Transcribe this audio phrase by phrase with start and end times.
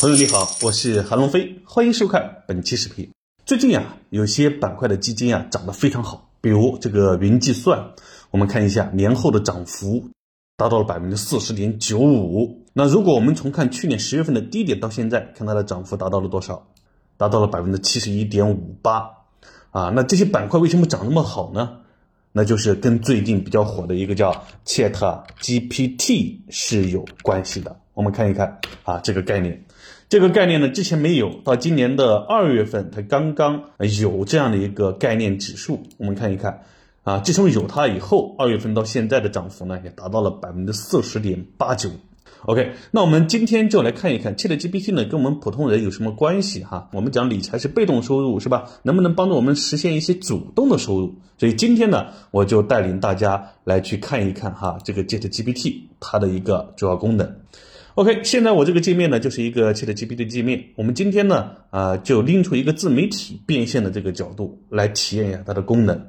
[0.00, 3.10] 朋友你好，我是韩龙飞，欢迎收看本期视频。
[3.44, 7.84] 最近啊，有些板块的基金啊涨得非常好，比如这个云计算，
[8.30, 10.08] 我们看一下年后的涨幅
[10.56, 12.64] 达到了百分之四十点九五。
[12.74, 16.64] 那如果我们从看去年十月份的低点到现在，看它的涨幅达到了多少？
[17.16, 19.10] 达到了百分之七十一点五八。
[19.72, 21.80] 啊，那这些板块为什么涨那么好呢？
[22.30, 27.80] 那就是跟最近比较火的一个叫 Chat GPT 是有关系的。
[27.94, 29.60] 我们看一看啊，这个概念。
[30.08, 33.62] 这个概念呢，之前没有，到今年的二月份，它刚刚
[34.00, 35.82] 有这样的一个概念指数。
[35.98, 36.62] 我们看一看，
[37.02, 41.90] 啊，自从有它以后，二月份到现在的涨幅呢，也达到了百分之四十点八九。
[42.46, 46.88] OK，那我们今天就来看一看 ChatGPT 呢，跟我们普通人有什么关系哈？
[46.94, 48.64] 我们讲理财是被动收入是吧？
[48.84, 51.16] 能不能帮助我们实现一些主动的收入？
[51.36, 57.30] 所以今天呢，我就带领大家来去看一看哈，这个 ChatGPT 它的一个主要功能。
[57.98, 60.66] OK，现在我这个界面呢，就是一个 ChatGPT 的界面。
[60.76, 66.00] 我们今天呢，啊，就拎出一个自媒体变现的这个角度来体验一下它的功能。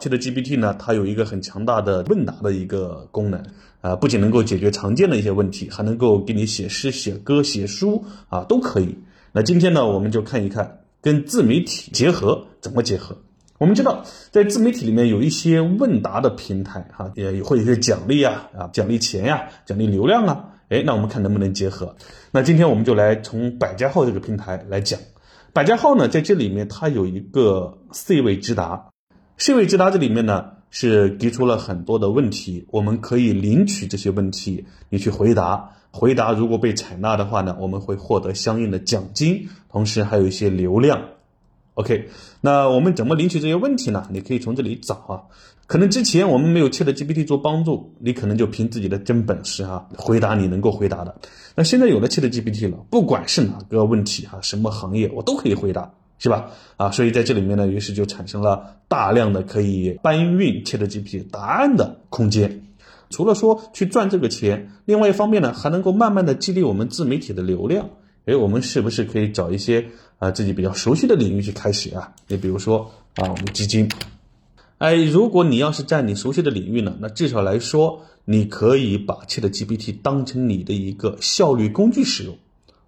[0.00, 3.42] ChatGPT 呢，它有一个很强大的问答的一个功能，
[3.82, 8.96] 啊，不仅能够解决常见的一些问题，还能够给你写诗、写歌、写书啊，都可以。
[9.32, 13.14] 那今天呢，我们就看一看跟自媒体结合怎么结合。
[13.58, 20.54] 我们知道，在自媒体里面有一些问答的平台，哈，也会有一些奖励啊，啊，奖励钱呀，奖励流量啊。
[20.68, 21.96] 哎，那我们看能不能结合？
[22.30, 25.00] 那今天我们就来从百家号这个平台来讲。
[25.54, 28.90] 百家号呢，在这里面它有一个 C 位直达
[29.38, 35.70] ，C 位直达这里面呢是提出了很多的问题，我们可以领取这些问题，你去回答。
[35.90, 41.02] 回答如果被采纳的话呢，我们会获得相应的奖金，同时还有一些流量。
[41.74, 42.10] OK，
[42.42, 44.06] 那我们怎么领取这些问题呢？
[44.10, 45.22] 你可以从这里找啊。
[45.68, 51.14] 可能之前我们没有切的 GPT 做帮助，你可能就凭自己的真本事哈，回答你能够回答的。
[51.54, 56.46] 那现在有了切的 GPT 了，不管是哪个问题哈，什么行业我都可以回答，是吧？
[56.78, 62.62] 啊，所以在这里面呢，于是就产生了大量的可以搬运切的 GPT 答案的空间。
[63.10, 67.90] 除了说去赚这个钱，另外一方面呢，还能够慢慢的激励我们自媒体的流量。
[68.24, 69.84] 哎，我们是不是可以找一些
[70.18, 72.10] 啊自己比较熟悉的领域去开始啊？
[72.26, 73.86] 你比如说啊，我们基金。
[74.78, 82.38] 哎，如果你要是在你熟悉的领域呢，那至少来说，你可以把 ChatGPT 当成你的一个效率工具使用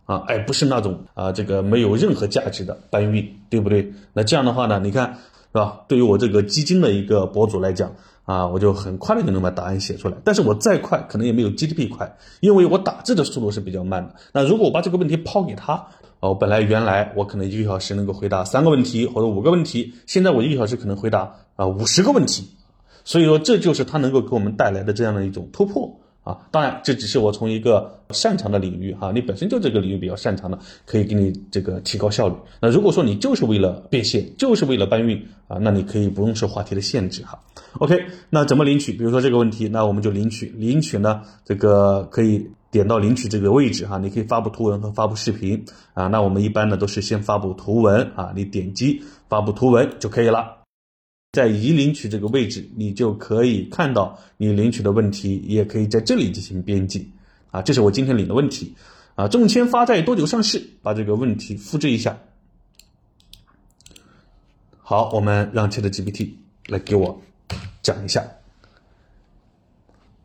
[0.07, 3.93] 啊，而不是那种啊这个没有任何价值的搬运，对不对？
[4.13, 5.19] 那这样的话呢，你看是
[5.53, 5.81] 吧？
[5.89, 7.93] 对于我这个基金的一个博主来讲。
[8.27, 14.15] 啊，我就很快的就能把答案写出来，但是我再快可能也没有 GDP 快，因为我打字的速度是比较慢的。
[14.33, 15.89] 那如果我把这个问题抛给他，
[16.21, 22.49] 哦，本来原来我可能一个小时能够回答三个问题或者五个问题，现在我一个小时可能回答啊五十个问题，
[23.05, 26.00] 所以说这就是它能够给我们带来的这样的一种突破。
[26.31, 32.35] 啊，当然，这只是我从一个擅长的领域哈，你本身就这个领域比较擅长的，可以给你这个提高效率。
[32.61, 37.39] 那如果说你就是为了变现，就是为了搬运啊，那你可以不用受话题的限制哈。
[37.79, 37.99] OK，
[38.29, 38.93] 那怎么领取？
[38.93, 40.47] 比如说这个问题，那我们就领取。
[40.57, 45.65] 领取呢，这个可以点到领取这个位置哈，你可以发布图文和发布视频
[45.95, 46.07] 啊。
[46.07, 50.60] 那我们一般呢都是先发布图文啊，你点击发布图文就可以了。
[51.33, 57.09] 在已领取这个位置，你就可以看到你领取的问题，也可以在这里进行编辑。
[57.53, 58.75] 啊，这是我今天领的问题。
[59.15, 60.61] 啊，中签发债多久上市？
[60.83, 62.19] 把这个问题复制一下。
[64.79, 66.31] 好，我们让 ChatGPT
[66.67, 67.21] 来给我
[67.83, 68.25] 讲一下。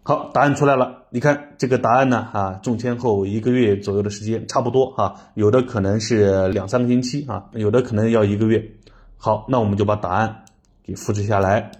[0.01, 1.03] 好，答案出来了。
[1.11, 2.29] 你看这个答案呢？
[2.33, 5.31] 啊，中签后一个月左右的时间，差不多哈。
[5.35, 8.71] 有的可能是两三个星期啊，有的可能要一个月。
[9.17, 10.44] 好，那我们就把答案。
[10.85, 11.71] 给复制下来，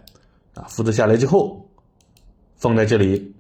[0.55, 1.69] 啊，复制下来之后
[2.55, 3.35] 放在这里，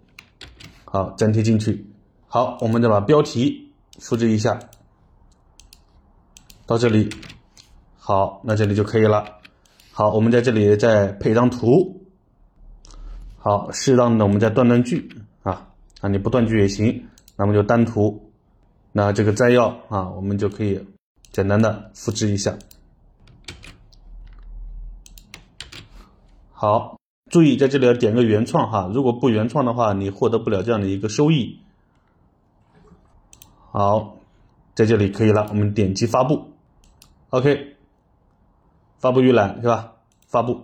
[0.83, 1.87] 好，粘贴进去。
[2.27, 4.59] 好，我们再把标题复制一下，
[6.67, 7.09] 到这里，
[7.97, 9.25] 好，那这里就可以了。
[9.91, 12.05] 好，我们在这里再配张图，
[13.37, 15.09] 好，适当的我们再断断句
[15.41, 15.69] 啊，
[16.01, 18.31] 啊，你不断句也行，那么就单图。
[18.91, 20.85] 那这个摘要啊，我们就可以
[21.31, 22.55] 简单的复制一下。
[26.57, 26.97] 好，
[27.29, 31.59] 注意在这里要点个原创哈，如果不原创的话，你获得不了这样的一个收益。
[33.73, 34.15] 好，
[34.73, 36.51] 在这里可以了，我们点击发布
[37.31, 37.75] ，OK，
[38.99, 39.95] 发布预览是吧？
[40.29, 40.61] 发布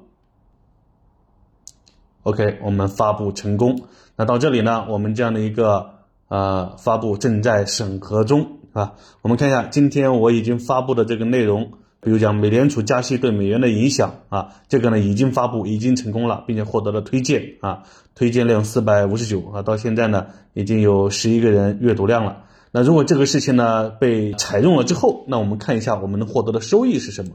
[2.24, 3.82] ，OK，我们发布成功。
[4.16, 5.96] 那到这里呢，我们这样的一个
[6.30, 8.94] 呃发布正在审核中，是吧？
[9.24, 11.74] 我们看一下今天我已经发布的这个内容。
[12.04, 17.84] 比如讲美联储加息对美元的影响啊，这个呢已经发布，已经成功了，并且获得了推荐啊，
[18.16, 22.46] 推荐量四百五十九啊，到现在呢已经有十一个人阅读量了。
[22.72, 27.32] 那如果这个事情呢被采用了之后，那我们看一下我们能获得的收益是什么？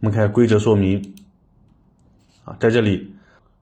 [0.00, 1.14] 我们看规则说明
[2.44, 3.14] 啊，在这里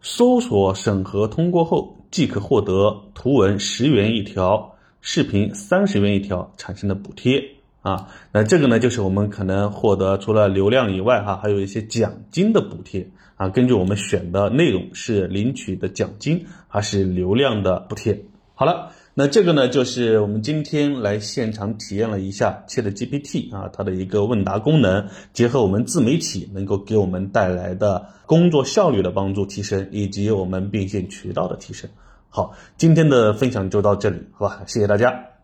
[0.02, 7.42] 搜索审核通过后，即可获得图文十元一条、视频三十元一条产生的补贴。
[7.88, 13.48] 啊，那这个呢，就是我们可能获得除了流量以外，哈，还有一些奖金的补贴啊。
[13.48, 18.24] 根据我们选的内容是领取的奖金还是流量的补贴。
[18.54, 31.88] 好了，那这个呢，就是我们今天来现场体验了一下 ChatGPT 啊，它的一个问答功能，结合我们自媒体能够给我们带来的工作效率的帮助提升，以及我们变现渠道的提升。
[32.28, 35.37] 好，今天的分享就到这里，好吧，谢谢大家。